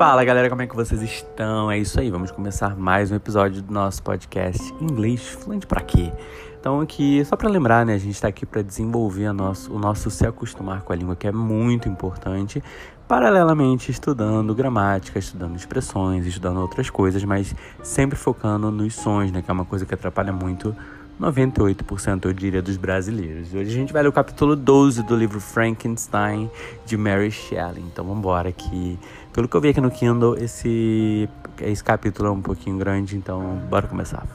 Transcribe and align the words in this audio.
Fala 0.00 0.24
galera, 0.24 0.48
como 0.48 0.62
é 0.62 0.66
que 0.66 0.74
vocês 0.74 1.02
estão? 1.02 1.70
É 1.70 1.76
isso 1.76 2.00
aí, 2.00 2.10
vamos 2.10 2.30
começar 2.30 2.74
mais 2.74 3.10
um 3.10 3.16
episódio 3.16 3.60
do 3.60 3.70
nosso 3.70 4.02
podcast 4.02 4.72
Inglês 4.80 5.28
Fluente 5.28 5.66
pra 5.66 5.82
quê? 5.82 6.10
Então 6.58 6.80
aqui, 6.80 7.22
só 7.26 7.36
para 7.36 7.50
lembrar, 7.50 7.84
né, 7.84 7.92
a 7.92 7.98
gente 7.98 8.14
está 8.14 8.26
aqui 8.26 8.46
para 8.46 8.62
desenvolver 8.62 9.30
nosso, 9.34 9.70
o 9.70 9.78
nosso 9.78 10.10
se 10.10 10.26
acostumar 10.26 10.80
com 10.80 10.94
a 10.94 10.96
língua, 10.96 11.14
que 11.14 11.26
é 11.26 11.32
muito 11.32 11.86
importante, 11.86 12.64
paralelamente 13.06 13.90
estudando 13.90 14.54
gramática, 14.54 15.18
estudando 15.18 15.54
expressões, 15.54 16.24
estudando 16.24 16.62
outras 16.62 16.88
coisas, 16.88 17.22
mas 17.22 17.54
sempre 17.82 18.16
focando 18.16 18.70
nos 18.70 18.94
sons, 18.94 19.30
né, 19.30 19.42
que 19.42 19.50
é 19.50 19.52
uma 19.52 19.66
coisa 19.66 19.84
que 19.84 19.92
atrapalha 19.92 20.32
muito 20.32 20.74
98% 21.20 22.24
eu 22.24 22.32
diria 22.32 22.62
dos 22.62 22.78
brasileiros. 22.78 23.52
Hoje 23.52 23.70
a 23.70 23.74
gente 23.74 23.92
vai 23.92 24.02
ler 24.02 24.08
o 24.08 24.12
capítulo 24.12 24.56
12 24.56 25.02
do 25.02 25.14
livro 25.14 25.38
Frankenstein 25.38 26.50
de 26.86 26.96
Mary 26.96 27.30
Shelley. 27.30 27.84
Então 27.92 28.04
vamos 28.04 28.20
embora 28.20 28.50
que 28.50 28.98
pelo 29.30 29.46
que 29.46 29.54
eu 29.54 29.60
vi 29.60 29.68
aqui 29.68 29.80
no 29.82 29.90
Kindle, 29.90 30.38
esse 30.38 31.28
esse 31.60 31.84
capítulo 31.84 32.28
é 32.28 32.32
um 32.32 32.40
pouquinho 32.40 32.78
grande, 32.78 33.16
então 33.16 33.60
bora 33.68 33.86
começar. 33.86 34.26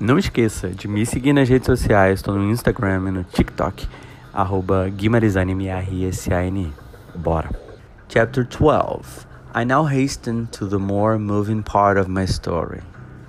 Não 0.00 0.18
esqueça 0.18 0.70
de 0.70 0.88
me 0.88 1.06
seguir 1.06 1.32
nas 1.32 1.48
redes 1.48 1.66
sociais, 1.66 2.18
estou 2.18 2.34
no 2.34 2.50
Instagram 2.50 3.08
e 3.08 3.10
no 3.12 3.24
TikTok, 3.24 3.86
arroba 4.32 4.86
Bora! 7.14 7.50
Chapter 8.08 8.44
12 8.44 9.26
I 9.54 9.64
now 9.64 9.84
hasten 9.84 10.46
to 10.46 10.66
the 10.66 10.78
more 10.78 11.16
moving 11.16 11.62
part 11.62 11.96
of 11.96 12.10
my 12.10 12.26
story. 12.26 12.80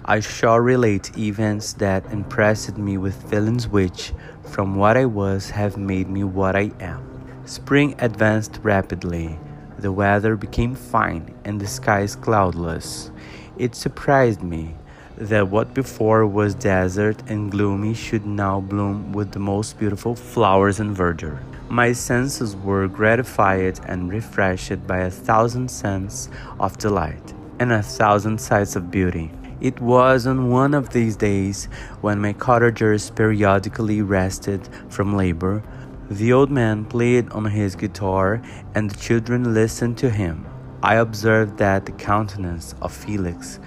I 0.07 0.19
shall 0.19 0.59
relate 0.59 1.17
events 1.17 1.73
that 1.73 2.05
impressed 2.11 2.77
me 2.77 2.95
with 2.99 3.27
feelings 3.27 3.67
which, 3.67 4.13
from 4.43 4.75
what 4.75 4.97
I 4.97 5.05
was, 5.05 5.49
have 5.49 5.77
made 5.77 6.07
me 6.07 6.23
what 6.23 6.55
I 6.55 6.69
am. 6.79 7.01
Spring 7.45 7.95
advanced 7.97 8.59
rapidly. 8.61 9.39
The 9.79 9.91
weather 9.91 10.35
became 10.35 10.75
fine 10.75 11.33
and 11.43 11.59
the 11.59 11.65
skies 11.65 12.15
cloudless. 12.15 13.09
It 13.57 13.73
surprised 13.73 14.43
me 14.43 14.75
that 15.17 15.47
what 15.47 15.73
before 15.73 16.27
was 16.27 16.53
desert 16.53 17.23
and 17.27 17.49
gloomy 17.49 17.95
should 17.95 18.27
now 18.27 18.59
bloom 18.59 19.11
with 19.11 19.31
the 19.31 19.39
most 19.39 19.79
beautiful 19.79 20.15
flowers 20.15 20.79
and 20.79 20.95
verdure. 20.95 21.39
My 21.67 21.93
senses 21.93 22.55
were 22.55 22.87
gratified 22.87 23.79
and 23.87 24.11
refreshed 24.11 24.85
by 24.85 24.99
a 24.99 25.09
thousand 25.09 25.71
scents 25.71 26.29
of 26.59 26.77
delight 26.77 27.33
and 27.57 27.71
a 27.71 27.81
thousand 27.81 28.39
sights 28.39 28.75
of 28.75 28.91
beauty. 28.91 29.31
It 29.61 29.79
was 29.79 30.27
on 30.27 30.49
one 30.49 30.73
of 30.73 30.89
these 30.89 31.15
days, 31.15 31.69
when 32.01 32.19
my 32.19 32.33
cottagers 32.33 33.09
periodically 33.09 34.01
rested 34.01 34.67
from 34.89 35.15
labor, 35.15 35.63
the 36.09 36.33
old 36.33 36.51
man 36.51 36.83
played 36.83 37.29
on 37.29 37.45
his 37.45 37.75
guitar 37.75 38.41
and 38.75 38.91
the 38.91 38.97
children 38.97 39.53
listened 39.53 39.97
to 39.99 40.09
him. 40.09 40.45
I 40.83 40.95
observed 40.95 41.57
that 41.57 41.85
the 41.85 41.93
countenance 41.93 42.75
of 42.81 42.91
Felix 42.93 43.59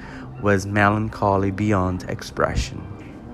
was 0.43 0.67
melancholy 0.67 1.51
beyond 1.51 2.05
expression. 2.05 2.83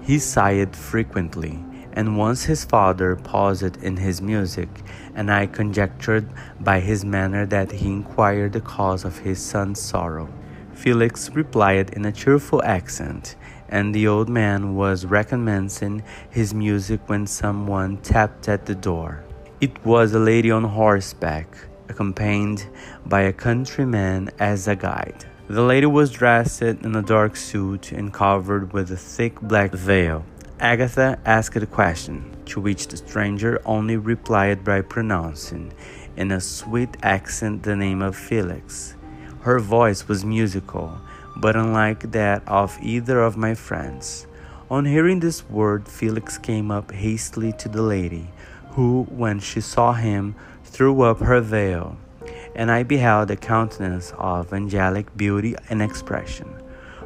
He 0.03 0.21
sighed 0.21 0.77
frequently, 0.77 1.63
and 1.93 2.17
once 2.17 2.45
his 2.45 2.65
father 2.65 3.17
paused 3.17 3.77
in 3.83 3.97
his 3.97 4.23
music, 4.23 4.69
and 5.15 5.31
I 5.31 5.47
conjectured 5.47 6.29
by 6.61 6.81
his 6.81 7.05
manner 7.05 7.47
that 7.47 7.73
he 7.73 7.89
inquired 7.89 8.53
the 8.53 8.61
cause 8.61 9.05
of 9.05 9.19
his 9.19 9.45
son's 9.45 9.81
sorrow. 9.81 10.29
Felix 10.75 11.31
replied 11.31 11.91
in 11.91 12.05
a 12.05 12.13
cheerful 12.13 12.63
accent, 12.63 13.37
and 13.69 13.95
the 13.95 14.07
old 14.07 14.29
man 14.29 14.75
was 14.75 15.07
recommencing 15.07 16.03
his 16.31 16.53
music 16.53 17.01
when 17.09 17.27
someone 17.27 17.97
tapped 17.99 18.49
at 18.49 18.67
the 18.67 18.75
door. 18.75 19.25
It 19.61 19.85
was 19.85 20.13
a 20.13 20.19
lady 20.19 20.51
on 20.51 20.65
horseback, 20.65 21.49
accompanied 21.89 22.63
by 23.07 23.23
a 23.23 23.33
countryman 23.33 24.31
as 24.39 24.69
a 24.69 24.77
guide. 24.77 25.25
The 25.49 25.63
lady 25.63 25.87
was 25.87 26.11
dressed 26.11 26.63
in 26.63 26.97
a 26.97 27.03
dark 27.03 27.37
suit 27.37 27.93
and 27.93 28.13
covered 28.13 28.73
with 28.73 28.91
a 28.91 28.97
thick 28.97 29.41
black 29.41 29.73
veil. 29.73 30.25
Agatha 30.61 31.19
asked 31.25 31.57
a 31.57 31.67
question, 31.67 32.31
to 32.47 32.61
which 32.61 32.89
the 32.89 32.97
stranger 32.97 33.61
only 33.67 33.97
replied 33.97 34.65
by 34.65 34.81
pronouncing, 34.81 35.73
in 36.17 36.31
a 36.31 36.41
sweet 36.41 36.97
accent, 37.03 37.63
the 37.63 37.77
name 37.77 38.03
of 38.03 38.17
Felix. 38.17 38.95
Her 39.45 39.59
voice 39.59 40.09
was 40.09 40.25
musical, 40.25 40.99
but 41.37 41.55
unlike 41.55 42.13
that 42.13 42.43
of 42.47 42.79
either 42.81 43.21
of 43.21 43.37
my 43.37 43.55
friends. 43.55 44.27
On 44.71 44.87
hearing 44.87 45.21
this 45.21 45.47
word, 45.51 45.87
Felix 45.87 46.39
came 46.39 46.71
up 46.71 46.91
hastily 46.91 47.53
to 47.59 47.69
the 47.69 47.83
lady, 47.83 48.31
who, 48.71 49.03
when 49.11 49.41
she 49.41 49.61
saw 49.61 49.93
him, 49.93 50.35
threw 50.65 51.03
up 51.03 51.19
her 51.19 51.43
veil, 51.43 51.99
and 52.55 52.71
I 52.71 52.85
beheld 52.85 53.31
a 53.31 53.37
countenance 53.37 54.15
of 54.17 54.55
angelic 54.55 55.15
beauty 55.15 55.57
and 55.69 55.83
expression. 55.83 56.49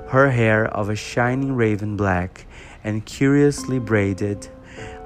Her 0.07 0.31
hair 0.31 0.67
of 0.67 0.89
a 0.89 0.95
shining 0.95 1.57
raven 1.57 1.97
black 1.97 2.47
and 2.85 3.05
curiously 3.05 3.81
braided, 3.81 4.47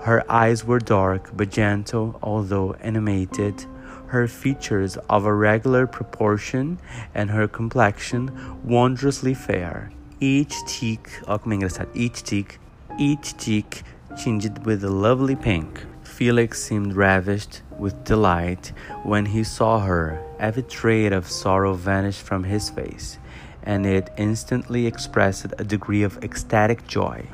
her 0.00 0.22
eyes 0.30 0.66
were 0.66 0.80
dark 0.80 1.30
but 1.34 1.50
gentle, 1.50 2.18
although 2.22 2.74
animated 2.74 3.64
her 4.12 4.28
features 4.28 4.98
of 5.08 5.24
a 5.24 5.32
regular 5.32 5.86
proportion 5.86 6.78
and 7.14 7.30
her 7.30 7.48
complexion 7.48 8.30
wondrously 8.62 9.32
fair. 9.32 9.90
Each 10.20 10.54
cheek, 10.66 11.08
oh, 11.26 11.38
engraçado, 11.38 11.88
each 11.94 12.22
cheek, 12.22 12.58
each 12.98 13.38
cheek 13.38 13.82
tinged 14.22 14.66
with 14.66 14.84
a 14.84 14.90
lovely 14.90 15.34
pink. 15.34 15.86
Felix 16.02 16.62
seemed 16.62 16.94
ravished 16.94 17.62
with 17.78 18.04
delight 18.04 18.72
when 19.02 19.24
he 19.24 19.42
saw 19.42 19.80
her. 19.80 20.22
Every 20.38 20.62
trait 20.62 21.12
of 21.14 21.26
sorrow 21.26 21.72
vanished 21.72 22.20
from 22.20 22.44
his 22.44 22.68
face, 22.68 23.18
and 23.62 23.86
it 23.86 24.10
instantly 24.18 24.86
expressed 24.86 25.46
a 25.56 25.64
degree 25.64 26.02
of 26.02 26.22
ecstatic 26.22 26.86
joy, 26.86 27.24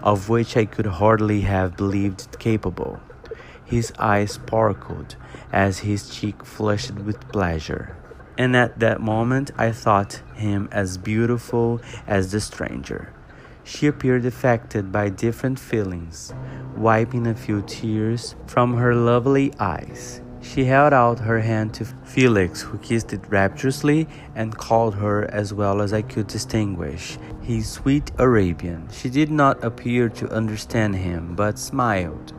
of 0.00 0.28
which 0.28 0.56
I 0.56 0.66
could 0.66 0.86
hardly 0.86 1.40
have 1.40 1.76
believed 1.76 2.20
it 2.20 2.38
capable. 2.38 3.00
His 3.64 3.92
eyes 3.98 4.32
sparkled 4.32 5.16
as 5.52 5.80
his 5.80 6.08
cheek 6.08 6.44
flushed 6.44 6.94
with 6.94 7.28
pleasure. 7.28 7.96
And 8.38 8.56
at 8.56 8.78
that 8.80 9.00
moment 9.00 9.50
I 9.58 9.72
thought 9.72 10.22
him 10.34 10.68
as 10.72 10.96
beautiful 10.96 11.80
as 12.06 12.32
the 12.32 12.40
stranger. 12.40 13.12
She 13.64 13.86
appeared 13.86 14.24
affected 14.24 14.90
by 14.90 15.10
different 15.10 15.58
feelings, 15.58 16.32
wiping 16.76 17.26
a 17.26 17.34
few 17.34 17.62
tears 17.62 18.34
from 18.46 18.76
her 18.76 18.94
lovely 18.94 19.52
eyes. 19.60 20.22
She 20.42 20.64
held 20.64 20.94
out 20.94 21.18
her 21.20 21.40
hand 21.40 21.74
to 21.74 21.84
Felix, 21.84 22.62
who 22.62 22.78
kissed 22.78 23.12
it 23.12 23.20
rapturously 23.28 24.08
and 24.34 24.56
called 24.56 24.94
her, 24.94 25.30
as 25.30 25.52
well 25.52 25.82
as 25.82 25.92
I 25.92 26.00
could 26.00 26.28
distinguish, 26.28 27.18
his 27.42 27.68
sweet 27.68 28.10
Arabian. 28.18 28.88
She 28.90 29.10
did 29.10 29.30
not 29.30 29.62
appear 29.62 30.08
to 30.08 30.32
understand 30.32 30.96
him, 30.96 31.36
but 31.36 31.58
smiled. 31.58 32.32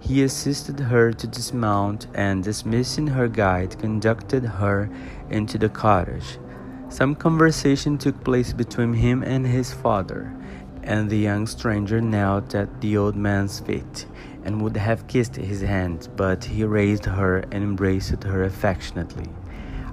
He 0.00 0.22
assisted 0.22 0.78
her 0.80 1.12
to 1.12 1.26
dismount 1.26 2.06
and, 2.14 2.42
dismissing 2.42 3.08
her 3.08 3.28
guide, 3.28 3.78
conducted 3.78 4.44
her 4.44 4.88
into 5.28 5.58
the 5.58 5.68
cottage. 5.68 6.38
Some 6.88 7.14
conversation 7.14 7.98
took 7.98 8.22
place 8.24 8.52
between 8.52 8.94
him 8.94 9.22
and 9.22 9.46
his 9.46 9.72
father, 9.74 10.32
and 10.82 11.10
the 11.10 11.18
young 11.18 11.46
stranger 11.46 12.00
knelt 12.00 12.54
at 12.54 12.80
the 12.80 12.96
old 12.96 13.16
man's 13.16 13.60
feet 13.60 14.06
and 14.44 14.62
would 14.62 14.76
have 14.76 15.06
kissed 15.06 15.36
his 15.36 15.60
hand, 15.60 16.08
but 16.16 16.44
he 16.44 16.64
raised 16.64 17.04
her 17.04 17.38
and 17.52 17.62
embraced 17.62 18.24
her 18.24 18.44
affectionately. 18.44 19.26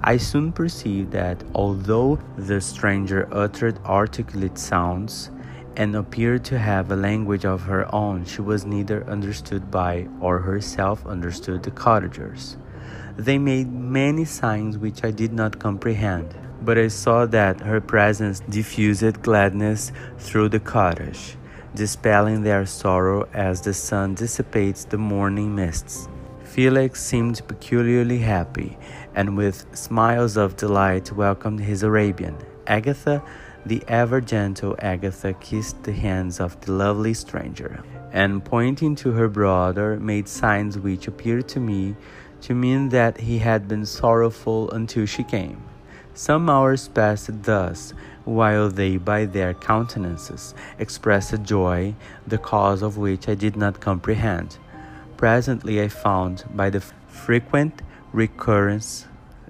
I 0.01 0.17
soon 0.17 0.53
perceived 0.53 1.11
that 1.11 1.43
although 1.53 2.19
the 2.37 2.61
stranger 2.61 3.27
uttered 3.31 3.83
articulate 3.83 4.57
sounds, 4.57 5.31
and 5.75 5.95
appeared 5.95 6.43
to 6.45 6.57
have 6.57 6.91
a 6.91 6.95
language 6.95 7.45
of 7.45 7.63
her 7.63 7.93
own, 7.93 8.25
she 8.25 8.41
was 8.41 8.65
neither 8.65 9.07
understood 9.09 9.69
by 9.69 10.07
or 10.19 10.39
herself 10.39 11.05
understood 11.05 11.63
the 11.63 11.71
cottagers. 11.71 12.57
They 13.17 13.37
made 13.37 13.71
many 13.71 14.25
signs 14.25 14.77
which 14.77 15.03
I 15.03 15.11
did 15.11 15.33
not 15.33 15.59
comprehend, 15.59 16.35
but 16.61 16.77
I 16.77 16.87
saw 16.87 17.25
that 17.27 17.61
her 17.61 17.81
presence 17.81 18.41
diffused 18.41 19.21
gladness 19.21 19.91
through 20.17 20.49
the 20.49 20.59
cottage, 20.59 21.37
dispelling 21.73 22.43
their 22.43 22.65
sorrow 22.65 23.27
as 23.33 23.61
the 23.61 23.73
sun 23.73 24.15
dissipates 24.15 24.85
the 24.85 24.97
morning 24.97 25.55
mists. 25.55 26.07
Felix 26.43 27.03
seemed 27.03 27.45
peculiarly 27.47 28.19
happy, 28.19 28.77
and 29.13 29.35
with 29.35 29.65
smiles 29.75 30.37
of 30.37 30.55
delight 30.55 31.11
welcomed 31.11 31.59
his 31.59 31.83
Arabian. 31.83 32.37
Agatha 32.67 33.21
the 33.65 33.83
ever 33.87 34.21
gentle 34.21 34.75
Agatha 34.79 35.33
kissed 35.33 35.83
the 35.83 35.91
hands 35.91 36.39
of 36.39 36.59
the 36.61 36.71
lovely 36.71 37.13
stranger, 37.13 37.83
and 38.11 38.45
pointing 38.45 38.95
to 38.95 39.11
her 39.11 39.27
brother, 39.27 39.99
made 39.99 40.27
signs 40.27 40.77
which 40.77 41.07
appeared 41.07 41.47
to 41.47 41.59
me 41.59 41.95
to 42.41 42.53
mean 42.53 42.89
that 42.89 43.19
he 43.21 43.39
had 43.39 43.67
been 43.67 43.85
sorrowful 43.85 44.69
until 44.71 45.05
she 45.05 45.23
came. 45.23 45.61
Some 46.13 46.49
hours 46.49 46.87
passed 46.87 47.43
thus, 47.43 47.93
while 48.23 48.69
they 48.69 48.97
by 48.97 49.25
their 49.25 49.53
countenances 49.53 50.53
expressed 50.79 51.33
a 51.33 51.37
joy, 51.37 51.95
the 52.25 52.37
cause 52.37 52.81
of 52.81 52.97
which 52.97 53.27
I 53.27 53.35
did 53.35 53.55
not 53.55 53.81
comprehend. 53.81 54.57
Presently 55.17 55.81
I 55.81 55.87
found, 55.87 56.43
by 56.53 56.69
the 56.69 56.81
frequent 57.07 57.81
recurrence 58.13 59.07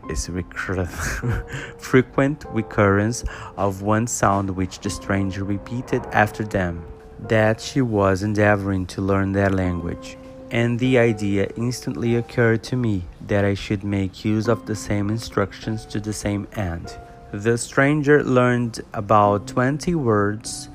esse 0.10 0.30
recur 0.30 0.86
frequent 1.78 2.46
recurrence 2.50 3.24
of 3.58 3.82
one 3.82 4.08
sound 4.08 4.50
which 4.50 4.80
the 4.80 4.90
stranger 4.90 5.44
repeated 5.44 6.02
after 6.12 6.44
them, 6.44 6.84
that 7.20 7.60
she 7.62 7.82
was 7.82 8.24
endeavoring 8.24 8.86
to 8.88 9.02
learn 9.02 9.32
their 9.32 9.50
language. 9.50 10.18
And 10.52 10.80
the 10.80 10.98
idea 11.00 11.50
instantly 11.58 12.16
occurred 12.16 12.64
to 12.64 12.76
me 12.76 13.04
that 13.28 13.44
I 13.44 13.56
should 13.56 13.84
make 13.84 14.24
use 14.24 14.48
of 14.48 14.66
the 14.66 14.76
same 14.76 15.10
instructions 15.10 15.86
to 15.88 16.00
the 16.00 16.14
same 16.14 16.48
end. 16.54 16.98
The 17.32 17.58
stranger 17.58 18.24
learned 18.24 18.82
about 18.94 19.48
20 19.48 19.96
words 19.96 20.70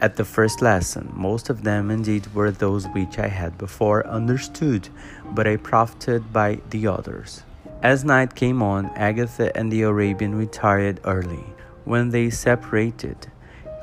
at 0.00 0.16
the 0.16 0.24
first 0.24 0.62
lesson. 0.62 1.12
Most 1.14 1.50
of 1.50 1.62
them, 1.62 1.90
indeed, 1.90 2.32
were 2.34 2.50
those 2.50 2.86
which 2.88 3.18
I 3.18 3.28
had 3.28 3.58
before 3.58 4.06
understood, 4.06 4.88
but 5.32 5.46
I 5.46 5.56
profited 5.56 6.32
by 6.32 6.60
the 6.70 6.86
others. 6.86 7.42
As 7.86 8.04
night 8.04 8.34
came 8.34 8.62
on, 8.62 8.90
Agatha 8.96 9.56
and 9.56 9.70
the 9.70 9.82
Arabian 9.82 10.34
retired 10.34 10.98
early. 11.04 11.44
When 11.84 12.10
they 12.10 12.30
separated, 12.30 13.28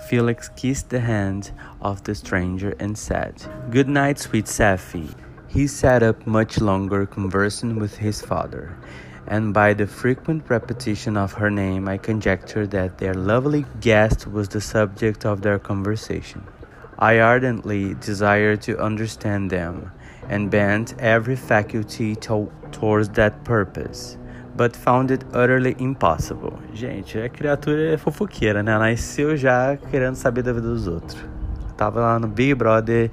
Felix 0.09 0.49
kissed 0.57 0.89
the 0.89 0.99
hand 0.99 1.51
of 1.79 2.03
the 2.03 2.13
stranger 2.13 2.75
and 2.81 2.97
said, 2.97 3.41
Good 3.71 3.87
night, 3.87 4.19
sweet 4.19 4.47
Safie. 4.47 5.15
He 5.47 5.67
sat 5.67 6.03
up 6.03 6.27
much 6.27 6.59
longer 6.59 7.05
conversing 7.05 7.79
with 7.79 7.95
his 7.95 8.21
father, 8.21 8.75
and 9.25 9.53
by 9.53 9.73
the 9.73 9.87
frequent 9.87 10.49
repetition 10.49 11.15
of 11.15 11.31
her 11.39 11.49
name, 11.49 11.87
I 11.87 11.97
conjectured 11.97 12.71
that 12.71 12.97
their 12.97 13.13
lovely 13.13 13.63
guest 13.79 14.27
was 14.27 14.49
the 14.49 14.59
subject 14.59 15.25
of 15.25 15.43
their 15.43 15.59
conversation. 15.59 16.43
I 16.99 17.19
ardently 17.19 17.93
desired 17.93 18.63
to 18.63 18.83
understand 18.83 19.49
them, 19.49 19.93
and 20.29 20.49
bent 20.49 20.95
every 20.99 21.35
faculty 21.35 22.15
to 22.17 22.49
towards 22.71 23.09
that 23.09 23.43
purpose, 23.43 24.17
but 24.55 24.75
found 24.75 25.11
it 25.11 25.23
utterly 25.33 25.75
impossible. 25.79 26.53
Gente, 26.73 27.19
a 27.19 27.29
criatura 27.29 27.93
é 27.93 27.97
fofoqueira, 27.97 28.63
né? 28.63 28.77
Nasceu 28.77 29.37
já 29.37 29.77
querendo 29.89 30.15
saber 30.15 30.41
da 30.43 30.53
vida 30.53 30.67
dos 30.67 30.87
outros. 30.87 31.23
Tava 31.77 31.99
lá 31.99 32.19
no 32.19 32.27
Big 32.27 32.55
Brother 32.55 33.09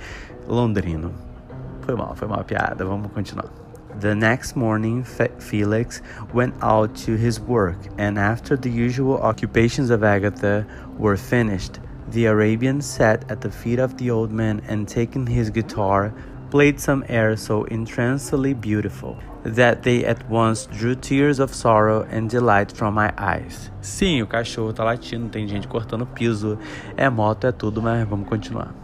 londrino. 0.47 1.13
Foi 1.83 1.95
mal, 1.95 2.15
foi 2.15 2.27
uma 2.29 2.45
piada. 2.45 2.85
Vamos 2.85 3.11
continuar. 3.13 3.51
The 4.01 4.15
next 4.15 4.57
morning, 4.57 5.05
Felix 5.39 6.01
went 6.33 6.55
out 6.63 6.95
to 7.05 7.17
his 7.17 7.39
work, 7.39 7.77
and 7.99 8.19
after 8.19 8.57
the 8.57 8.71
usual 8.71 9.19
occupations 9.21 9.91
of 9.91 10.03
Agatha 10.03 10.65
were 10.99 11.19
finished, 11.19 11.81
the 12.11 12.27
Arabian 12.27 12.81
sat 12.81 13.31
at 13.31 13.41
the 13.41 13.51
feet 13.51 13.79
of 13.79 13.97
the 13.99 14.11
old 14.11 14.33
man 14.33 14.63
and, 14.69 14.89
taking 14.89 15.27
his 15.27 15.51
guitar, 15.51 16.15
played 16.51 16.81
some 16.81 17.05
air 17.09 17.37
so 17.37 17.65
entrancingly 17.65 18.53
beautiful 18.53 19.17
that 19.45 19.83
they 19.85 20.05
at 20.05 20.29
once 20.29 20.67
drew 20.67 20.95
tears 20.95 21.39
of 21.39 21.55
sorrow 21.55 22.07
and 22.11 22.29
delight 22.29 22.73
from 22.73 22.95
my 22.95 23.13
eyes. 23.17 23.71
Sim, 23.81 24.21
o 24.23 24.27
cachorro 24.27 24.73
tá 24.73 24.85
latindo, 24.85 25.29
tem 25.31 25.47
gente 25.49 25.69
cortando 25.69 26.05
piso, 26.07 26.59
é 26.97 27.09
moto, 27.09 27.47
é 27.47 27.53
tudo, 27.53 27.81
mas 27.81 28.07
vamos 28.07 28.29
continuar. 28.29 28.75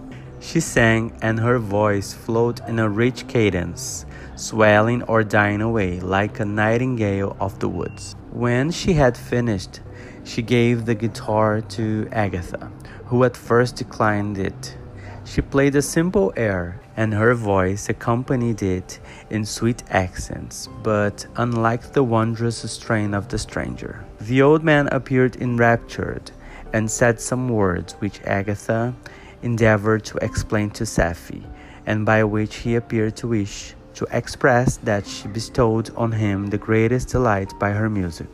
She 0.40 0.60
sang, 0.60 1.12
and 1.22 1.40
her 1.40 1.58
voice 1.58 2.14
flowed 2.14 2.60
in 2.68 2.78
a 2.78 2.88
rich 2.88 3.26
cadence, 3.26 4.06
swelling 4.36 5.02
or 5.08 5.24
dying 5.24 5.60
away 5.60 5.98
like 6.00 6.40
a 6.40 6.44
nightingale 6.44 7.36
of 7.40 7.58
the 7.58 7.68
woods. 7.68 8.14
When 8.32 8.70
she 8.70 8.92
had 8.92 9.16
finished, 9.16 9.80
she 10.24 10.42
gave 10.42 10.84
the 10.84 10.94
guitar 10.94 11.62
to 11.76 12.06
Agatha, 12.12 12.70
who 13.06 13.24
at 13.24 13.36
first 13.36 13.76
declined 13.76 14.38
it. 14.38 14.76
She 15.24 15.40
played 15.40 15.74
a 15.74 15.82
simple 15.82 16.32
air, 16.36 16.80
and 16.96 17.12
her 17.12 17.34
voice 17.34 17.88
accompanied 17.88 18.62
it 18.62 18.98
in 19.30 19.44
sweet 19.44 19.82
accents, 19.90 20.68
but 20.82 21.26
unlike 21.36 21.92
the 21.92 22.02
wondrous 22.02 22.58
strain 22.70 23.12
of 23.14 23.28
the 23.28 23.38
stranger. 23.38 24.04
The 24.20 24.42
old 24.42 24.64
man 24.64 24.88
appeared 24.90 25.36
enraptured 25.36 26.30
and 26.72 26.90
said 26.90 27.20
some 27.20 27.48
words 27.48 27.92
which 27.94 28.22
Agatha 28.22 28.94
endeavored 29.42 30.04
to 30.06 30.18
explain 30.18 30.70
to 30.70 30.84
Safie, 30.84 31.44
and 31.84 32.06
by 32.06 32.24
which 32.24 32.56
he 32.56 32.74
appeared 32.74 33.16
to 33.16 33.28
wish 33.28 33.74
to 33.94 34.06
express 34.10 34.76
that 34.78 35.06
she 35.06 35.28
bestowed 35.28 35.90
on 35.96 36.12
him 36.12 36.48
the 36.48 36.58
greatest 36.58 37.08
delight 37.08 37.52
by 37.58 37.70
her 37.70 37.88
music. 37.88 38.26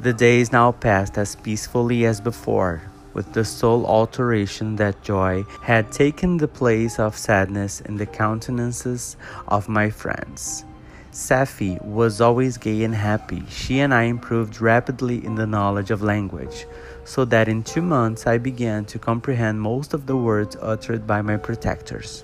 The 0.00 0.12
days 0.12 0.52
now 0.52 0.72
passed 0.72 1.18
as 1.18 1.36
peacefully 1.36 2.06
as 2.06 2.20
before, 2.20 2.82
with 3.18 3.32
the 3.32 3.44
sole 3.44 3.84
alteration 3.84 4.76
that 4.76 5.02
joy 5.02 5.42
had 5.60 5.90
taken 5.90 6.36
the 6.36 6.46
place 6.46 7.00
of 7.00 7.18
sadness 7.18 7.80
in 7.80 7.96
the 7.96 8.06
countenances 8.06 9.16
of 9.48 9.68
my 9.68 9.90
friends. 9.90 10.64
Safie 11.10 11.84
was 11.84 12.20
always 12.20 12.56
gay 12.58 12.84
and 12.84 12.94
happy. 12.94 13.42
She 13.48 13.80
and 13.80 13.92
I 13.92 14.04
improved 14.04 14.60
rapidly 14.60 15.18
in 15.26 15.34
the 15.34 15.48
knowledge 15.48 15.90
of 15.90 16.00
language, 16.00 16.64
so 17.04 17.24
that 17.24 17.48
in 17.48 17.64
two 17.64 17.82
months 17.82 18.24
I 18.24 18.38
began 18.38 18.84
to 18.84 19.00
comprehend 19.00 19.60
most 19.60 19.94
of 19.94 20.06
the 20.06 20.16
words 20.16 20.56
uttered 20.62 21.04
by 21.04 21.20
my 21.20 21.38
protectors. 21.38 22.22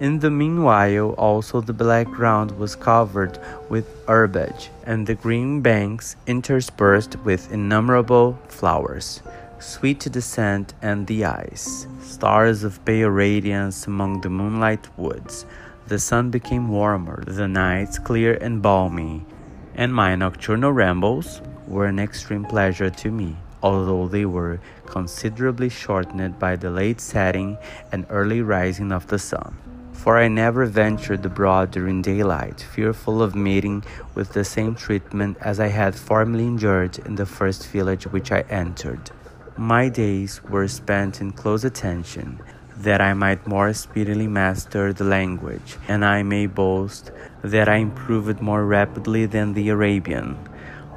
In 0.00 0.18
the 0.18 0.30
meanwhile, 0.30 1.14
also 1.16 1.62
the 1.62 1.72
black 1.72 2.08
ground 2.08 2.58
was 2.58 2.76
covered 2.76 3.38
with 3.70 3.86
herbage, 4.06 4.68
and 4.84 5.06
the 5.06 5.14
green 5.14 5.62
banks 5.62 6.16
interspersed 6.26 7.16
with 7.24 7.50
innumerable 7.50 8.38
flowers 8.48 9.22
sweet 9.66 9.98
to 9.98 10.08
the 10.08 10.22
scent 10.22 10.74
and 10.80 11.08
the 11.08 11.24
eyes, 11.24 11.88
stars 12.00 12.62
of 12.62 12.82
pale 12.84 13.08
radiance 13.08 13.88
among 13.88 14.20
the 14.20 14.30
moonlight 14.30 14.86
woods. 14.96 15.44
The 15.88 15.98
sun 15.98 16.30
became 16.30 16.68
warmer, 16.68 17.24
the 17.26 17.48
nights 17.48 17.98
clear 17.98 18.34
and 18.34 18.62
balmy, 18.62 19.26
and 19.74 19.92
my 19.92 20.14
nocturnal 20.14 20.72
rambles 20.72 21.42
were 21.66 21.86
an 21.86 21.98
extreme 21.98 22.44
pleasure 22.44 22.90
to 22.90 23.10
me, 23.10 23.36
although 23.60 24.06
they 24.06 24.24
were 24.24 24.60
considerably 24.86 25.68
shortened 25.68 26.38
by 26.38 26.54
the 26.54 26.70
late 26.70 27.00
setting 27.00 27.58
and 27.90 28.06
early 28.08 28.42
rising 28.42 28.92
of 28.92 29.08
the 29.08 29.18
sun. 29.18 29.56
For 29.92 30.16
I 30.16 30.28
never 30.28 30.66
ventured 30.66 31.26
abroad 31.26 31.72
during 31.72 32.02
daylight, 32.02 32.60
fearful 32.60 33.20
of 33.20 33.34
meeting 33.34 33.82
with 34.14 34.32
the 34.32 34.44
same 34.44 34.76
treatment 34.76 35.38
as 35.40 35.58
I 35.58 35.68
had 35.68 35.96
formerly 35.96 36.46
endured 36.46 37.00
in 37.00 37.16
the 37.16 37.26
first 37.26 37.66
village 37.66 38.06
which 38.06 38.30
I 38.30 38.42
entered. 38.42 39.10
My 39.58 39.88
days 39.88 40.42
were 40.50 40.68
spent 40.68 41.22
in 41.22 41.32
close 41.32 41.64
attention, 41.64 42.38
that 42.82 43.00
I 43.00 43.14
might 43.14 43.46
more 43.46 43.72
speedily 43.72 44.28
master 44.28 44.92
the 44.92 45.04
language, 45.04 45.78
and 45.88 46.04
I 46.04 46.22
may 46.22 46.46
boast 46.46 47.10
that 47.42 47.66
I 47.66 47.76
improved 47.76 48.42
more 48.42 48.66
rapidly 48.66 49.26
than 49.26 49.54
the 49.54 49.70
Arabian. 49.70 50.36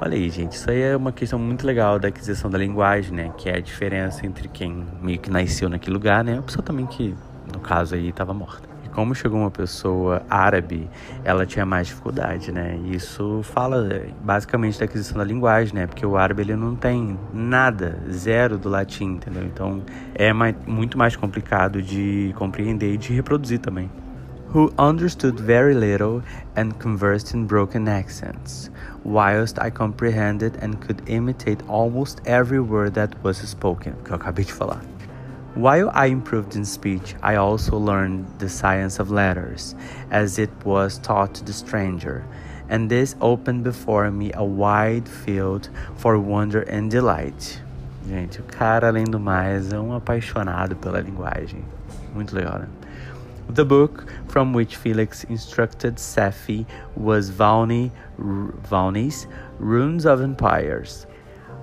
Olha 0.02 0.16
aí, 0.16 0.30
gente, 0.30 0.58
isso 0.58 0.70
aí 0.70 0.82
é 0.82 0.98
uma 0.98 1.14
questão 1.14 1.40
muito 1.40 1.66
legal 1.66 2.00
da 2.00 2.10
aquisição 2.10 2.50
da 2.50 2.58
linguagem, 2.58 3.14
né? 3.14 3.32
Que 3.38 3.50
é 3.50 3.56
a 3.56 3.62
diferença 3.62 4.26
entre 4.26 4.50
quem 4.50 4.86
meio 5.02 5.20
que 5.20 5.30
nasceu 5.30 5.70
naquele 5.70 5.94
lugar, 5.94 6.22
né? 6.22 6.40
A 6.40 6.42
pessoa 6.42 6.62
também 6.62 6.86
que, 6.86 7.16
no 7.54 7.62
caso 7.62 7.96
aí, 7.96 8.10
estava 8.10 8.34
morta 8.34 8.69
como 9.00 9.16
chegou 9.16 9.40
uma 9.40 9.50
pessoa 9.50 10.24
árabe, 10.30 10.90
ela 11.24 11.46
tinha 11.46 11.66
mais 11.66 11.88
dificuldade, 11.88 12.52
né? 12.52 12.78
Isso 12.84 13.40
fala 13.44 13.88
basicamente 14.22 14.78
da 14.78 14.84
aquisição 14.84 15.18
da 15.18 15.24
linguagem, 15.24 15.74
né? 15.74 15.88
Porque 15.88 16.06
o 16.06 16.18
árabe 16.18 16.42
ele 16.42 16.54
não 16.58 16.76
tem 16.76 17.18
nada, 17.34 17.98
zero 18.12 18.58
do 18.58 18.68
latim, 18.68 19.14
entendeu? 19.14 19.46
Então 19.46 19.82
é 20.14 20.34
mais, 20.34 20.54
muito 20.68 20.98
mais 20.98 21.16
complicado 21.16 21.82
de 21.82 22.36
compreender 22.36 22.96
e 22.96 22.98
de 22.98 23.14
reproduzir 23.14 23.60
também. 23.60 23.90
Who 24.54 24.74
understood 24.78 25.42
very 25.42 25.74
little 25.74 26.22
and 26.58 26.72
conversed 26.84 27.34
in 27.34 27.46
broken 27.46 27.88
accents, 27.88 28.70
whilst 29.06 29.58
I 29.66 29.72
comprehended 29.72 30.58
and 30.62 30.74
could 30.86 31.02
imitate 31.08 31.64
almost 31.70 32.20
every 32.26 32.60
word 32.60 32.96
that 32.96 33.16
was 33.24 33.38
spoken, 33.38 33.94
que 34.04 34.12
eu 34.12 34.18
acabei 34.18 34.44
de 34.44 34.52
falar. 34.52 34.82
While 35.56 35.90
I 35.94 36.06
improved 36.06 36.56
in 36.56 36.64
speech, 36.64 37.16
I 37.24 37.36
also 37.36 37.78
learned 37.78 38.28
the 38.40 38.48
science 38.48 39.00
of 39.00 39.10
letters, 39.10 39.76
as 40.12 40.38
it 40.38 40.52
was 40.64 41.00
taught 41.00 41.34
to 41.36 41.44
the 41.44 41.54
stranger, 41.54 42.24
and 42.70 42.90
this 42.90 43.16
opened 43.20 43.64
before 43.64 44.12
me 44.12 44.32
a 44.34 44.44
wide 44.44 45.10
field 45.10 45.70
for 45.98 46.20
wonder 46.20 46.62
and 46.62 46.90
delight. 46.92 47.60
Gente, 48.08 48.40
o 48.40 48.44
cara, 48.44 48.88
além 48.88 49.06
do 49.06 49.20
mais, 49.20 49.74
é 49.74 49.80
um 49.80 49.94
apaixonado 49.94 50.76
pela 50.76 51.02
linguagem. 51.02 51.66
Muito 52.14 52.36
legal, 52.36 52.60
né? 52.60 52.68
The 53.50 53.66
book 53.66 54.06
from 54.28 54.54
which 54.54 54.78
Felix 54.78 55.26
instructed 55.30 56.00
Safie 56.00 56.68
was 56.96 57.32
Volney, 57.32 57.92
Volney's 58.70 59.28
Ruins 59.60 60.06
of 60.06 60.22
Empires. 60.22 61.08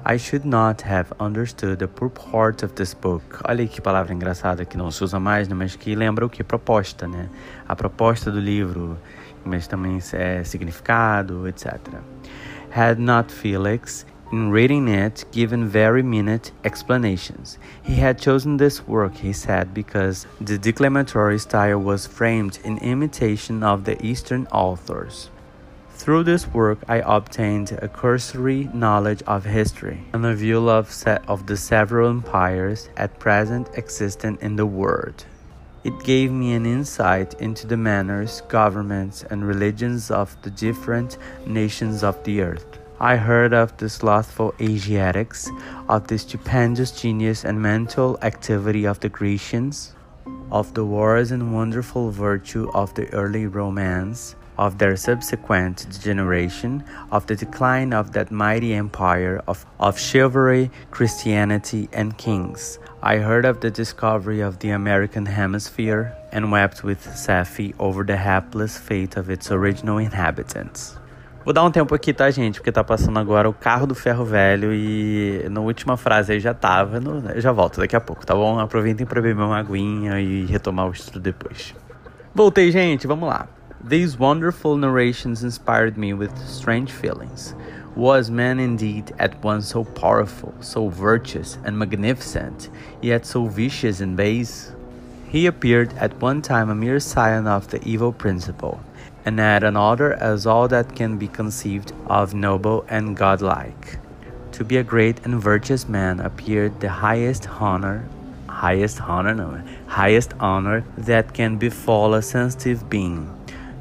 I 0.08 0.18
should 0.18 0.46
not 0.46 0.82
have 0.82 1.12
understood 1.18 1.80
the 1.80 1.88
purport 1.88 2.62
of 2.62 2.76
this 2.76 2.94
book. 2.94 3.40
Olha 3.44 3.66
que 3.66 3.80
palavra 3.80 4.14
engraçada 4.14 4.64
que 4.64 4.76
não 4.76 4.88
se 4.88 5.02
usa 5.02 5.18
mais, 5.18 5.48
né? 5.48 5.54
mas 5.56 5.74
que 5.74 5.96
lembra 5.96 6.24
o 6.24 6.30
que? 6.30 6.44
Proposta, 6.44 7.08
né? 7.08 7.28
A 7.66 7.74
proposta 7.74 8.30
do 8.30 8.38
livro, 8.38 8.96
mas 9.44 9.66
também 9.66 9.98
é 10.12 10.44
significado, 10.44 11.48
etc. 11.48 11.80
Had 12.72 13.00
not 13.00 13.34
Felix, 13.34 14.06
in 14.32 14.52
reading 14.52 14.88
it, 14.88 15.26
given 15.32 15.66
very 15.66 16.04
minute 16.04 16.52
explanations. 16.62 17.58
He 17.82 18.00
had 18.00 18.20
chosen 18.20 18.58
this 18.58 18.86
work, 18.86 19.16
he 19.16 19.32
said, 19.32 19.74
because 19.74 20.28
the 20.40 20.56
declamatory 20.56 21.40
style 21.40 21.82
was 21.82 22.06
framed 22.06 22.60
in 22.64 22.78
imitation 22.78 23.64
of 23.64 23.82
the 23.82 23.96
Eastern 24.00 24.46
authors. 24.52 25.30
Through 26.06 26.22
this 26.22 26.46
work, 26.46 26.78
I 26.86 27.02
obtained 27.04 27.72
a 27.82 27.88
cursory 27.88 28.70
knowledge 28.72 29.24
of 29.26 29.44
history 29.44 30.04
and 30.12 30.24
a 30.24 30.36
view 30.36 30.70
of, 30.70 30.86
of 31.26 31.46
the 31.48 31.56
several 31.56 32.08
empires 32.10 32.88
at 32.96 33.18
present 33.18 33.70
existent 33.74 34.40
in 34.40 34.54
the 34.54 34.66
world. 34.66 35.24
It 35.82 35.98
gave 36.04 36.30
me 36.30 36.52
an 36.52 36.64
insight 36.64 37.34
into 37.40 37.66
the 37.66 37.76
manners, 37.76 38.40
governments, 38.42 39.24
and 39.28 39.48
religions 39.48 40.12
of 40.12 40.40
the 40.42 40.50
different 40.50 41.18
nations 41.44 42.04
of 42.04 42.22
the 42.22 42.40
earth. 42.40 42.78
I 43.00 43.16
heard 43.16 43.52
of 43.52 43.76
the 43.76 43.88
slothful 43.88 44.54
Asiatics, 44.60 45.50
of 45.88 46.06
the 46.06 46.18
stupendous 46.18 46.92
genius 46.92 47.44
and 47.44 47.60
mental 47.60 48.16
activity 48.22 48.86
of 48.86 49.00
the 49.00 49.08
Grecians, 49.08 49.92
of 50.52 50.72
the 50.72 50.84
wars 50.84 51.32
and 51.32 51.52
wonderful 51.52 52.12
virtue 52.12 52.70
of 52.74 52.94
the 52.94 53.12
early 53.12 53.48
Romans, 53.48 54.36
of 54.58 54.78
their 54.78 54.96
subsequent 54.96 55.86
degeneration, 55.90 56.84
of 57.10 57.26
the 57.26 57.36
decline 57.36 57.92
of 57.92 58.12
that 58.12 58.30
mighty 58.30 58.74
empire 58.74 59.42
of, 59.46 59.64
of 59.78 59.98
chivalry, 59.98 60.70
Christianity, 60.90 61.88
and 61.92 62.16
kings. 62.16 62.78
I 63.02 63.18
heard 63.18 63.44
of 63.44 63.60
the 63.60 63.70
discovery 63.70 64.40
of 64.40 64.58
the 64.58 64.70
American 64.70 65.26
hemisphere 65.26 66.16
and 66.32 66.50
wept 66.50 66.82
with 66.82 67.06
Safi 67.06 67.74
over 67.78 68.04
the 68.04 68.16
hapless 68.16 68.76
fate 68.76 69.16
of 69.16 69.30
its 69.30 69.50
original 69.50 69.98
inhabitants. 69.98 70.98
Vou 71.46 71.52
dar 71.52 71.62
um 71.62 71.70
tempo 71.70 71.94
aqui, 71.94 72.12
tá, 72.12 72.28
gente? 72.28 72.58
Porque 72.58 72.72
tá 72.72 72.82
passando 72.82 73.20
agora 73.20 73.48
o 73.48 73.52
carro 73.52 73.86
do 73.86 73.94
ferro 73.94 74.24
velho 74.24 74.74
e 74.74 75.46
na 75.48 75.60
última 75.60 75.96
frase 75.96 76.32
aí 76.32 76.40
já 76.40 76.52
tava. 76.52 76.98
No... 76.98 77.30
Eu 77.30 77.40
já 77.40 77.52
volto 77.52 77.78
daqui 77.78 77.94
a 77.94 78.00
pouco, 78.00 78.26
tá 78.26 78.34
bom? 78.34 78.58
Aproveitem 78.58 79.06
para 79.06 79.22
beber 79.22 79.44
uma 79.44 79.56
aguinha 79.56 80.20
e 80.20 80.44
retomar 80.46 80.88
o 80.88 80.90
estudo 80.90 81.20
depois. 81.20 81.72
Voltei, 82.34 82.72
gente, 82.72 83.06
vamos 83.06 83.28
lá. 83.28 83.46
These 83.88 84.18
wonderful 84.18 84.76
narrations 84.76 85.44
inspired 85.44 85.96
me 85.96 86.12
with 86.12 86.36
strange 86.44 86.90
feelings. 86.90 87.54
Was 87.94 88.32
man 88.32 88.58
indeed 88.58 89.14
at 89.16 89.40
once 89.44 89.68
so 89.68 89.84
powerful, 89.84 90.52
so 90.60 90.88
virtuous 90.88 91.56
and 91.62 91.78
magnificent, 91.78 92.68
yet 93.00 93.24
so 93.24 93.44
vicious 93.44 94.00
and 94.00 94.16
base? 94.16 94.72
He 95.28 95.46
appeared 95.46 95.92
at 95.98 96.20
one 96.20 96.42
time 96.42 96.68
a 96.68 96.74
mere 96.74 96.98
scion 96.98 97.46
of 97.46 97.68
the 97.68 97.80
evil 97.88 98.12
principle, 98.12 98.80
and 99.24 99.40
at 99.40 99.62
another 99.62 100.14
as 100.14 100.48
all 100.48 100.66
that 100.66 100.96
can 100.96 101.16
be 101.16 101.28
conceived 101.28 101.92
of 102.08 102.34
noble 102.34 102.84
and 102.88 103.16
godlike. 103.16 104.00
To 104.50 104.64
be 104.64 104.78
a 104.78 104.82
great 104.82 105.24
and 105.24 105.40
virtuous 105.40 105.88
man 105.88 106.18
appeared 106.18 106.80
the 106.80 106.88
highest 106.88 107.48
honor, 107.60 108.08
highest 108.48 109.00
honor, 109.00 109.32
no, 109.32 109.62
highest 109.86 110.34
honor 110.40 110.82
that 110.98 111.34
can 111.34 111.56
befall 111.56 112.14
a 112.14 112.22
sensitive 112.22 112.90
being 112.90 113.35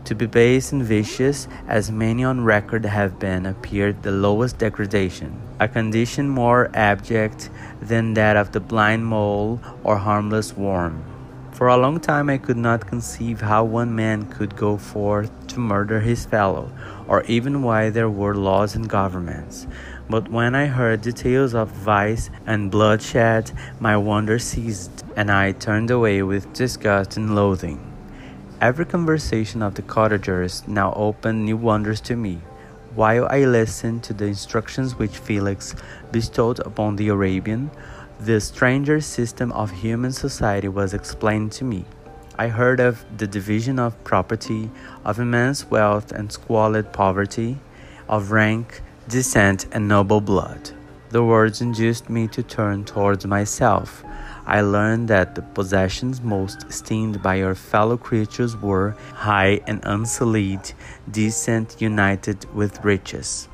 to 0.06 0.16
be 0.16 0.26
base 0.26 0.72
and 0.72 0.84
vicious, 0.84 1.48
as 1.68 1.92
many 1.92 2.24
on 2.24 2.44
record 2.44 2.86
have 2.86 3.20
been, 3.20 3.46
appeared 3.46 4.04
the 4.04 4.12
lowest 4.12 4.60
degradation, 4.60 5.42
a 5.60 5.68
condition 5.68 6.30
more 6.30 6.70
abject 6.74 7.50
than 7.82 8.14
that 8.14 8.38
of 8.38 8.52
the 8.52 8.60
blind 8.60 9.06
mole 9.06 9.60
or 9.84 9.98
harmless 9.98 10.56
worm. 10.56 11.04
For 11.52 11.70
a 11.70 11.78
long 11.78 12.02
time 12.02 12.30
I 12.30 12.38
could 12.38 12.58
not 12.58 12.86
conceive 12.86 13.40
how 13.40 13.64
one 13.64 13.96
man 13.96 14.26
could 14.26 14.58
go 14.58 14.76
forth 14.76 15.32
to 15.48 15.60
murder 15.60 16.02
his 16.02 16.26
fellow, 16.26 16.70
or 17.08 17.24
even 17.24 17.64
why 17.64 17.90
there 17.90 18.10
were 18.10 18.36
laws 18.36 18.76
and 18.76 18.90
governments. 18.90 19.66
But 20.10 20.30
when 20.30 20.54
I 20.54 20.66
heard 20.66 21.02
details 21.02 21.56
of 21.56 21.70
vice 21.70 22.30
and 22.46 22.70
bloodshed, 22.70 23.52
my 23.80 23.96
wonder 23.96 24.38
ceased, 24.38 25.06
and 25.16 25.32
I 25.32 25.54
turned 25.54 25.90
away 25.90 26.22
with 26.24 26.54
disgust 26.54 27.16
and 27.16 27.34
loathing. 27.34 27.85
Every 28.66 28.86
conversation 28.86 29.62
of 29.62 29.76
the 29.76 29.84
cottagers 29.84 30.68
now 30.68 30.92
opened 30.94 31.46
new 31.46 31.56
wonders 31.56 32.02
to 32.02 32.16
me, 32.16 32.42
while 32.96 33.28
I 33.30 33.46
listened 33.46 34.02
to 34.06 34.14
the 34.14 34.26
instructions 34.26 34.98
which 34.98 35.20
Felix 35.20 35.76
bestowed 36.12 36.58
upon 36.62 36.96
the 36.96 37.10
Arabian. 37.10 37.70
The 38.20 38.42
stranger 38.42 39.02
system 39.02 39.52
of 39.52 39.70
human 39.70 40.12
society 40.14 40.68
was 40.68 40.96
explained 40.96 41.52
to 41.52 41.64
me. 41.64 41.86
I 42.40 42.48
heard 42.48 42.80
of 42.80 43.06
the 43.16 43.28
division 43.28 43.78
of 43.78 44.04
property, 44.04 44.72
of 45.04 45.20
immense 45.20 45.70
wealth 45.70 46.12
and 46.12 46.32
squalid 46.32 46.92
poverty, 46.92 47.60
of 48.10 48.32
rank, 48.32 48.82
descent, 49.08 49.68
and 49.74 49.88
noble 49.88 50.22
blood. 50.22 50.72
The 51.10 51.24
words 51.24 51.62
induced 51.62 52.10
me 52.10 52.28
to 52.30 52.42
turn 52.42 52.84
towards 52.84 53.28
myself 53.28 54.04
I 54.48 54.62
learned 54.62 55.08
that 55.08 55.34
the 55.34 55.42
possessions 55.42 56.22
most 56.22 56.66
esteemed 56.70 57.24
by 57.24 57.36
your 57.36 57.56
fellow 57.56 57.98
creatures 57.98 58.56
were 58.56 58.96
high 59.14 59.62
and 59.66 59.80
unsullied, 59.84 60.72
decent, 61.10 61.82
united 61.82 62.46
with 62.54 62.86
riches. 62.86 63.48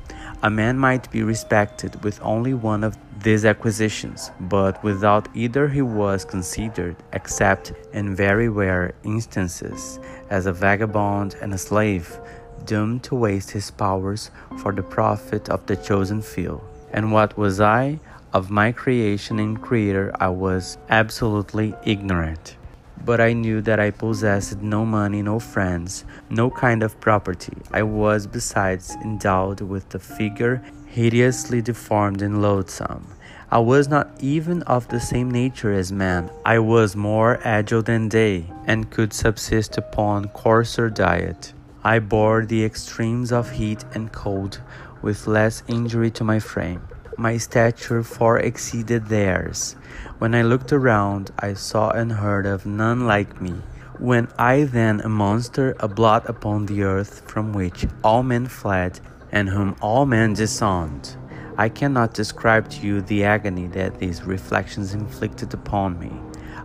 A 0.43 0.50
man 0.50 0.77
might 0.77 1.10
be 1.10 1.24
respected 1.24 2.03
with 2.03 2.19
only 2.21 2.53
one 2.53 2.83
of 2.83 2.98
these 3.24 3.45
acquisitions, 3.45 4.31
but 4.39 4.83
without 4.83 5.29
either 5.36 5.67
he 5.69 5.81
was 5.81 6.25
considered, 6.25 6.95
except 7.13 7.71
in 7.93 8.15
very 8.15 8.50
rare 8.50 8.93
instances, 9.03 10.00
as 10.29 10.45
a 10.45 10.53
vagabond 10.53 11.36
and 11.41 11.53
a 11.53 11.57
slave, 11.57 12.19
doomed 12.65 13.03
to 13.03 13.15
waste 13.15 13.51
his 13.51 13.71
powers 13.71 14.31
for 14.57 14.71
the 14.71 14.83
profit 14.83 15.48
of 15.50 15.65
the 15.67 15.75
chosen 15.75 16.21
few. 16.21 16.62
And 16.91 17.13
what 17.13 17.38
was 17.38 17.62
I? 17.62 18.00
Of 18.33 18.50
my 18.50 18.71
creation 18.71 19.39
and 19.39 19.61
creator, 19.61 20.13
I 20.17 20.29
was 20.29 20.77
absolutely 20.88 21.75
ignorant. 21.83 22.55
But 23.03 23.19
I 23.19 23.33
knew 23.33 23.59
that 23.63 23.77
I 23.77 23.91
possessed 23.91 24.61
no 24.61 24.85
money, 24.85 25.21
no 25.21 25.38
friends, 25.38 26.05
no 26.29 26.50
kind 26.50 26.81
of 26.81 26.97
property. 27.01 27.57
I 27.73 27.83
was, 27.83 28.27
besides, 28.27 28.95
endowed 29.03 29.59
with 29.59 29.93
a 29.93 30.00
figure 30.00 30.63
hideously 30.88 31.61
deformed 31.61 32.21
and 32.21 32.41
loathsome. 32.41 33.05
I 33.51 33.59
was 33.59 33.89
not 33.89 34.09
even 34.21 34.61
of 34.63 34.88
the 34.88 35.01
same 35.01 35.29
nature 35.29 35.73
as 35.73 35.91
man. 35.91 36.31
I 36.45 36.59
was 36.59 36.95
more 36.95 37.38
agile 37.43 37.81
than 37.81 38.07
they, 38.07 38.45
and 38.65 38.89
could 38.89 39.11
subsist 39.11 39.77
upon 39.77 40.29
coarser 40.29 40.89
diet. 40.89 41.51
I 41.83 42.00
bore 42.00 42.45
the 42.45 42.63
extremes 42.63 43.33
of 43.33 43.51
heat 43.51 43.83
and 43.93 44.09
cold 44.13 44.61
with 45.01 45.27
less 45.27 45.63
injury 45.67 46.11
to 46.11 46.23
my 46.23 46.39
frame 46.39 46.88
my 47.17 47.37
stature 47.37 48.03
far 48.03 48.39
exceeded 48.39 49.07
theirs. 49.07 49.75
When 50.19 50.33
I 50.35 50.41
looked 50.41 50.71
around, 50.71 51.31
I 51.39 51.53
saw 51.53 51.89
and 51.89 52.11
heard 52.13 52.45
of 52.45 52.65
none 52.65 53.05
like 53.05 53.41
me. 53.41 53.61
When 53.99 54.27
I 54.37 54.63
then 54.63 55.01
a 55.01 55.09
monster, 55.09 55.75
a 55.79 55.87
blot 55.87 56.27
upon 56.29 56.65
the 56.65 56.83
earth 56.83 57.21
from 57.29 57.53
which 57.53 57.85
all 58.03 58.23
men 58.23 58.47
fled, 58.47 58.99
and 59.31 59.49
whom 59.49 59.75
all 59.81 60.05
men 60.05 60.33
disowned. 60.33 61.15
I 61.57 61.69
cannot 61.69 62.13
describe 62.13 62.69
to 62.71 62.85
you 62.85 63.01
the 63.01 63.23
agony 63.23 63.67
that 63.67 63.99
these 63.99 64.23
reflections 64.23 64.93
inflicted 64.93 65.53
upon 65.53 65.99
me. 65.99 66.11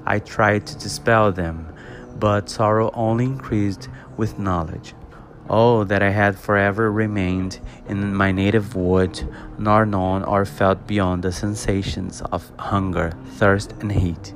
I 0.07 0.21
tried 0.21 0.67
to 0.69 0.79
dispel 0.79 1.33
them, 1.33 1.67
but 2.19 2.49
sorrow 2.49 2.91
only 2.95 3.27
increased 3.27 3.89
with 4.17 4.39
knowledge. 4.39 4.95
Oh, 5.49 5.85
that 5.85 6.03
I 6.03 6.11
had 6.11 6.37
forever 6.37 6.91
remained 6.91 7.61
in 7.89 8.13
my 8.13 8.33
native 8.33 8.75
wood, 8.75 9.23
nor 9.59 9.87
known 9.87 10.25
or 10.25 10.45
felt 10.45 10.89
beyond 10.89 11.23
the 11.23 11.31
sensations 11.31 12.21
of 12.33 12.51
hunger, 12.59 13.13
thirst, 13.37 13.73
and 13.81 13.93
heat. 13.93 14.35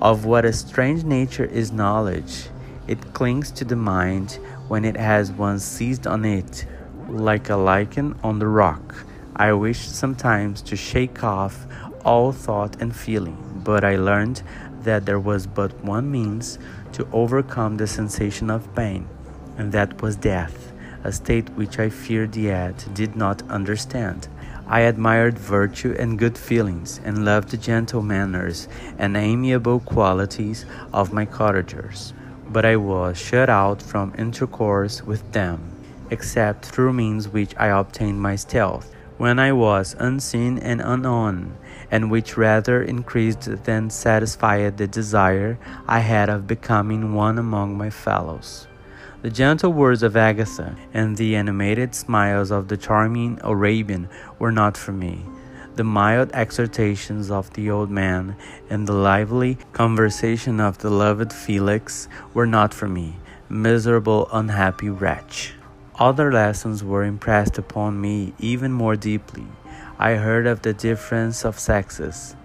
Of 0.00 0.24
what 0.24 0.44
a 0.44 0.52
strange 0.52 1.02
nature 1.02 1.46
is 1.46 1.72
knowledge! 1.72 2.48
It 2.86 3.12
clings 3.12 3.50
to 3.52 3.64
the 3.64 3.74
mind 3.74 4.38
when 4.68 4.84
it 4.84 4.96
has 4.96 5.32
once 5.32 5.64
seized 5.64 6.06
on 6.06 6.24
it, 6.24 6.64
like 7.08 7.50
a 7.50 7.56
lichen 7.56 8.14
on 8.22 8.38
the 8.38 8.46
rock. 8.46 9.04
I 9.34 9.52
wished 9.52 9.96
sometimes 9.96 10.62
to 10.62 10.76
shake 10.76 11.24
off 11.24 11.66
all 12.04 12.30
thought 12.30 12.80
and 12.80 12.94
feeling, 12.94 13.62
but 13.64 13.84
I 13.84 13.96
learned 13.96 14.42
that 14.82 15.06
there 15.06 15.18
was 15.18 15.48
but 15.48 15.72
one 15.82 16.08
means 16.08 16.60
to 16.92 17.08
overcome 17.12 17.78
the 17.78 17.88
sensation 17.88 18.48
of 18.48 18.72
pain 18.76 19.08
and 19.56 19.72
that 19.72 20.02
was 20.02 20.16
death, 20.16 20.72
a 21.04 21.12
state 21.12 21.48
which 21.50 21.78
I 21.78 21.88
feared 21.88 22.36
yet 22.36 22.86
did 22.94 23.16
not 23.16 23.42
understand. 23.50 24.28
I 24.68 24.80
admired 24.80 25.38
virtue 25.38 25.94
and 25.96 26.18
good 26.18 26.36
feelings, 26.36 27.00
and 27.04 27.24
loved 27.24 27.50
the 27.50 27.56
gentle 27.56 28.02
manners 28.02 28.66
and 28.98 29.16
amiable 29.16 29.78
qualities 29.78 30.66
of 30.92 31.12
my 31.12 31.24
cottagers, 31.24 32.12
but 32.48 32.64
I 32.64 32.74
was 32.74 33.16
shut 33.16 33.48
out 33.48 33.80
from 33.80 34.12
intercourse 34.18 35.04
with 35.04 35.30
them, 35.30 35.60
except 36.10 36.66
through 36.66 36.94
means 36.94 37.28
which 37.28 37.54
I 37.56 37.68
obtained 37.68 38.20
my 38.20 38.34
stealth, 38.34 38.92
when 39.18 39.38
I 39.38 39.52
was 39.52 39.94
unseen 40.00 40.58
and 40.58 40.80
unknown, 40.80 41.56
and 41.90 42.10
which 42.10 42.36
rather 42.36 42.82
increased 42.82 43.64
than 43.64 43.88
satisfied 43.88 44.76
the 44.76 44.88
desire 44.88 45.58
I 45.86 46.00
had 46.00 46.28
of 46.28 46.48
becoming 46.48 47.14
one 47.14 47.38
among 47.38 47.78
my 47.78 47.90
fellows. 47.90 48.66
The 49.22 49.30
gentle 49.30 49.72
words 49.72 50.02
of 50.02 50.14
Agatha 50.16 50.76
and 50.92 51.16
the 51.16 51.36
animated 51.36 51.94
smiles 51.94 52.50
of 52.50 52.68
the 52.68 52.76
charming 52.76 53.40
Arabian 53.42 54.08
were 54.38 54.52
not 54.52 54.76
for 54.76 54.92
me. 54.92 55.24
The 55.74 55.84
mild 55.84 56.30
exhortations 56.32 57.30
of 57.30 57.52
the 57.54 57.70
old 57.70 57.90
man 57.90 58.36
and 58.68 58.86
the 58.86 58.92
lively 58.92 59.56
conversation 59.72 60.60
of 60.60 60.78
the 60.78 60.90
loved 60.90 61.32
Felix 61.32 62.08
were 62.34 62.46
not 62.46 62.74
for 62.74 62.88
me, 62.88 63.16
miserable, 63.48 64.28
unhappy 64.32 64.90
wretch. 64.90 65.54
Other 65.98 66.30
lessons 66.30 66.84
were 66.84 67.04
impressed 67.04 67.56
upon 67.56 68.00
me 68.00 68.34
even 68.38 68.70
more 68.72 68.96
deeply. 68.96 69.46
I 69.98 70.14
heard 70.14 70.46
of 70.46 70.60
the 70.60 70.74
difference 70.74 71.44
of 71.44 71.58
sexes, 71.58 72.36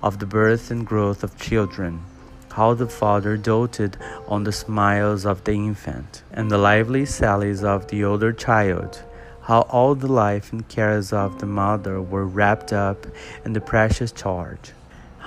of 0.00 0.20
the 0.20 0.26
birth 0.26 0.70
and 0.70 0.86
growth 0.86 1.24
of 1.24 1.38
children, 1.38 2.04
how 2.52 2.74
the 2.74 2.88
father 2.88 3.36
doted 3.36 3.96
on 4.26 4.44
the 4.44 4.52
smiles 4.52 5.24
of 5.24 5.44
the 5.44 5.52
infant, 5.52 6.22
and 6.32 6.50
the 6.50 6.58
lively 6.58 7.04
sallies 7.04 7.64
of 7.64 7.86
the 7.88 8.04
older 8.04 8.32
child, 8.32 9.02
how 9.42 9.62
all 9.62 9.94
the 9.94 10.12
life 10.12 10.52
and 10.52 10.68
cares 10.68 11.12
of 11.12 11.38
the 11.40 11.46
mother 11.46 12.00
were 12.00 12.26
wrapped 12.26 12.72
up 12.72 13.06
in 13.44 13.52
the 13.52 13.60
precious 13.60 14.12
charge 14.12 14.72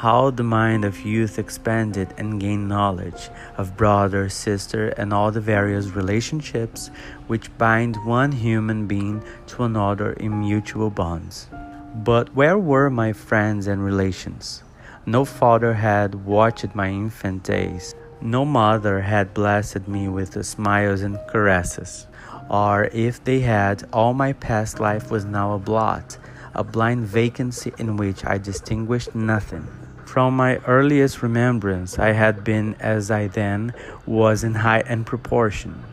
how 0.03 0.29
the 0.31 0.43
mind 0.43 0.83
of 0.83 1.05
youth 1.05 1.39
expanded 1.39 2.13
and 2.17 2.41
gained 2.41 2.67
knowledge 2.67 3.29
of 3.57 3.77
brother, 3.77 4.27
sister, 4.27 4.89
and 4.97 5.13
all 5.13 5.31
the 5.31 5.39
various 5.39 5.87
relationships 5.87 6.89
which 7.27 7.55
bind 7.57 7.95
one 8.03 8.31
human 8.31 8.85
being 8.87 9.23
to 9.47 9.63
another 9.63 10.11
in 10.13 10.39
mutual 10.41 10.89
bonds. 10.89 11.47
But 11.95 12.35
where 12.35 12.57
were 12.57 12.89
my 12.89 13.13
friends 13.13 13.67
and 13.67 13.85
relations? 13.85 14.62
No 15.05 15.25
father 15.25 15.73
had 15.73 16.15
watched 16.23 16.73
my 16.75 16.87
infant 16.87 17.43
days. 17.43 17.93
No 18.21 18.45
mother 18.45 19.01
had 19.01 19.33
blessed 19.33 19.85
me 19.85 20.07
with 20.07 20.45
smiles 20.45 21.01
and 21.01 21.19
caresses. 21.27 22.07
Or 22.49 22.85
if 22.85 23.21
they 23.21 23.41
had, 23.41 23.83
all 23.91 24.13
my 24.13 24.31
past 24.31 24.79
life 24.79 25.11
was 25.11 25.25
now 25.25 25.55
a 25.55 25.59
blot, 25.59 26.17
a 26.55 26.63
blind 26.63 27.05
vacancy 27.05 27.73
in 27.77 27.97
which 27.97 28.23
I 28.23 28.37
distinguished 28.37 29.13
nothing. 29.13 29.67
From 30.05 30.37
my 30.37 30.55
earliest 30.67 31.21
remembrance, 31.21 31.99
I 31.99 32.13
had 32.13 32.45
been 32.45 32.75
as 32.79 33.11
I 33.11 33.27
then 33.27 33.73
was 34.05 34.45
in 34.45 34.53
height 34.53 34.85
and 34.87 35.05
proportion. 35.05 35.83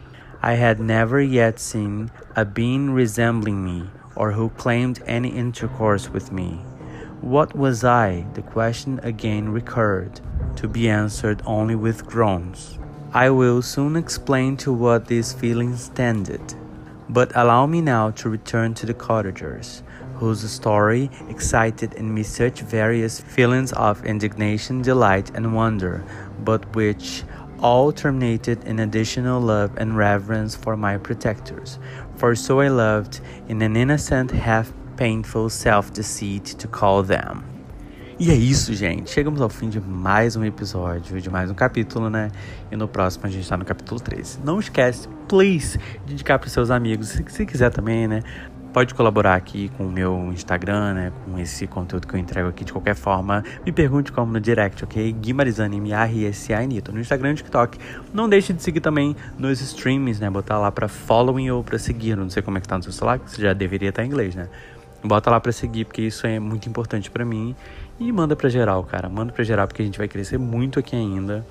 I 0.40 0.52
had 0.54 0.78
never 0.78 1.20
yet 1.20 1.58
seen 1.58 2.12
a 2.36 2.44
being 2.44 2.92
resembling 2.92 3.64
me 3.64 3.90
or 4.14 4.30
who 4.32 4.50
claimed 4.50 5.02
any 5.04 5.30
intercourse 5.30 6.08
with 6.08 6.30
me. 6.30 6.60
What 7.20 7.54
was 7.54 7.84
I? 7.84 8.24
The 8.32 8.40
question 8.40 8.98
again 9.02 9.50
recurred, 9.50 10.22
to 10.56 10.66
be 10.66 10.88
answered 10.88 11.42
only 11.44 11.74
with 11.74 12.06
groans. 12.06 12.78
I 13.12 13.28
will 13.28 13.60
soon 13.60 13.94
explain 13.94 14.56
to 14.58 14.72
what 14.72 15.06
these 15.06 15.34
feelings 15.34 15.90
tended, 15.90 16.54
but 17.10 17.30
allow 17.34 17.66
me 17.66 17.82
now 17.82 18.10
to 18.12 18.30
return 18.30 18.72
to 18.74 18.86
the 18.86 18.94
cottagers 18.94 19.82
whose 20.14 20.50
story 20.50 21.10
excited 21.28 21.92
in 21.92 22.14
me 22.14 22.22
such 22.22 22.62
various 22.62 23.20
feelings 23.20 23.74
of 23.74 24.02
indignation, 24.06 24.80
delight, 24.80 25.30
and 25.34 25.54
wonder, 25.54 26.02
but 26.42 26.74
which 26.74 27.22
all 27.60 27.92
terminated 27.92 28.64
in 28.64 28.78
additional 28.78 29.42
love 29.42 29.76
and 29.76 29.94
reverence 29.94 30.56
for 30.56 30.74
my 30.74 30.96
protectors. 30.96 31.78
For 32.16 32.34
so 32.34 32.60
I 32.60 32.68
loved, 32.68 33.20
in 33.48 33.60
an 33.60 33.76
innocent, 33.76 34.30
half 34.30 34.72
painful 35.00 35.48
self 35.48 35.90
deceit, 35.92 36.54
to 36.56 36.68
call 36.68 37.02
them. 37.02 37.42
E 38.18 38.30
é 38.30 38.34
isso, 38.34 38.74
gente. 38.74 39.08
Chegamos 39.08 39.40
ao 39.40 39.48
fim 39.48 39.70
de 39.70 39.80
mais 39.80 40.36
um 40.36 40.44
episódio, 40.44 41.18
de 41.18 41.30
mais 41.30 41.50
um 41.50 41.54
capítulo, 41.54 42.10
né? 42.10 42.30
E 42.70 42.76
no 42.76 42.86
próximo 42.86 43.24
a 43.24 43.30
gente 43.30 43.48
tá 43.48 43.56
no 43.56 43.64
capítulo 43.64 43.98
13. 43.98 44.40
Não 44.44 44.60
esquece, 44.60 45.08
please, 45.26 45.80
de 46.04 46.12
indicar 46.12 46.38
para 46.38 46.50
seus 46.50 46.70
amigos. 46.70 47.08
Se, 47.08 47.24
se 47.28 47.46
quiser 47.46 47.70
também, 47.70 48.06
né? 48.06 48.22
pode 48.74 48.94
colaborar 48.94 49.34
aqui 49.34 49.68
com 49.76 49.86
o 49.86 49.90
meu 49.90 50.30
Instagram, 50.32 50.94
né, 50.94 51.12
com 51.24 51.36
esse 51.40 51.66
conteúdo 51.66 52.06
que 52.06 52.14
eu 52.14 52.20
entrego 52.20 52.48
aqui 52.48 52.64
de 52.64 52.72
qualquer 52.72 52.94
forma. 52.94 53.42
Me 53.66 53.72
pergunte 53.72 54.12
como 54.12 54.32
no 54.32 54.40
direct, 54.40 54.84
ok? 54.84 55.12
Guimarizane, 55.12 55.78
M-A-R-S-A-N, 55.78 56.80
no 56.92 57.00
Instagram 57.00 57.32
e 57.32 57.34
TikTok. 57.34 57.78
Não 58.14 58.28
deixe 58.28 58.52
de 58.52 58.62
seguir 58.62 58.80
também 58.80 59.16
nos 59.36 59.60
streams, 59.60 60.20
né, 60.20 60.30
botar 60.30 60.58
lá 60.58 60.70
pra 60.70 60.86
following 60.86 61.50
ou 61.50 61.64
pra 61.64 61.78
seguir. 61.78 62.16
Não 62.16 62.30
sei 62.30 62.42
como 62.42 62.58
é 62.58 62.60
que 62.60 62.68
tá 62.68 62.76
no 62.76 62.84
seu 62.84 62.92
celular, 62.92 63.18
que 63.18 63.28
você 63.28 63.42
já 63.42 63.52
deveria 63.52 63.88
estar 63.88 64.04
em 64.04 64.06
inglês, 64.06 64.36
né? 64.36 64.48
Bota 65.02 65.30
lá 65.30 65.40
pra 65.40 65.52
seguir, 65.52 65.86
porque 65.86 66.02
isso 66.02 66.26
é 66.26 66.38
muito 66.38 66.68
importante 66.68 67.10
para 67.10 67.24
mim. 67.24 67.54
E 67.98 68.10
manda 68.12 68.36
pra 68.36 68.48
geral, 68.48 68.84
cara. 68.84 69.08
Manda 69.08 69.32
pra 69.32 69.44
geral, 69.44 69.66
porque 69.66 69.82
a 69.82 69.84
gente 69.84 69.98
vai 69.98 70.08
crescer 70.08 70.38
muito 70.38 70.78
aqui 70.78 70.96
ainda. 70.96 71.44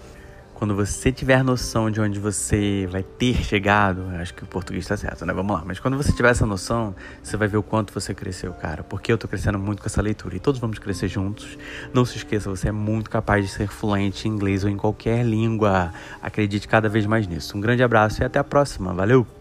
Quando 0.60 0.76
você 0.76 1.10
tiver 1.10 1.42
noção 1.42 1.90
de 1.90 2.02
onde 2.02 2.20
você 2.20 2.86
vai 2.92 3.02
ter 3.02 3.36
chegado, 3.46 4.04
acho 4.20 4.34
que 4.34 4.44
o 4.44 4.46
português 4.46 4.84
está 4.84 4.98
certo, 4.98 5.26
né? 5.26 5.32
Vamos 5.32 5.56
lá. 5.56 5.64
Mas 5.66 5.80
quando 5.80 5.96
você 5.96 6.12
tiver 6.12 6.32
essa 6.32 6.46
noção, 6.46 6.94
você 7.24 7.38
vai 7.38 7.48
ver 7.48 7.56
o 7.56 7.64
quanto 7.64 7.94
você 7.94 8.14
cresceu, 8.14 8.52
cara. 8.52 8.84
Porque 8.84 9.10
eu 9.10 9.18
tô 9.18 9.26
crescendo 9.26 9.58
muito 9.58 9.82
com 9.82 9.86
essa 9.86 10.02
leitura 10.02 10.36
e 10.36 10.40
todos 10.40 10.60
vamos 10.60 10.78
crescer 10.78 11.08
juntos. 11.08 11.58
Não 11.94 12.04
se 12.04 12.18
esqueça, 12.18 12.50
você 12.50 12.68
é 12.68 12.74
muito 12.74 13.10
capaz 13.10 13.46
de 13.46 13.50
ser 13.50 13.70
fluente 13.70 14.28
em 14.28 14.32
inglês 14.32 14.66
ou 14.66 14.70
em 14.70 14.76
qualquer 14.76 15.26
língua. 15.26 15.94
Acredite 16.22 16.68
cada 16.68 16.90
vez 16.90 17.06
mais 17.06 17.26
nisso. 17.26 17.58
Um 17.58 17.62
grande 17.62 17.82
abraço 17.82 18.22
e 18.22 18.26
até 18.26 18.38
a 18.38 18.44
próxima. 18.44 18.94
Valeu! 18.94 19.39